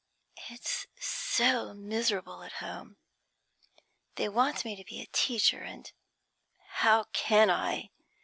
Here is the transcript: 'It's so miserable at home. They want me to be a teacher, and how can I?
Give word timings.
'It's 0.49 0.87
so 0.99 1.75
miserable 1.75 2.41
at 2.41 2.53
home. 2.53 2.97
They 4.15 4.27
want 4.29 4.65
me 4.65 4.75
to 4.75 4.83
be 4.83 4.99
a 4.99 5.05
teacher, 5.11 5.59
and 5.61 5.91
how 6.77 7.03
can 7.13 7.51
I? 7.51 7.91